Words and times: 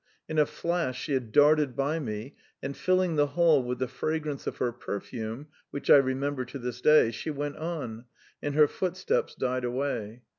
In 0.27 0.39
a 0.39 0.47
flash 0.47 0.99
she 0.99 1.13
had 1.13 1.31
darted 1.31 1.75
by 1.75 1.99
me, 1.99 2.35
and, 2.63 2.75
filling 2.75 3.17
the 3.17 3.27
hall 3.37 3.61
with 3.63 3.77
the 3.77 3.87
fragrance 3.87 4.47
of 4.47 4.57
her 4.57 4.71
perfume, 4.71 5.45
which 5.69 5.91
I 5.91 5.97
remember 5.97 6.43
to 6.43 6.57
this 6.57 6.81
day, 6.81 7.11
she 7.11 7.29
went 7.29 7.57
on, 7.57 8.05
and 8.41 8.55
her 8.55 8.67
footsteps 8.67 9.35
died 9.35 9.63
away. 9.63 10.23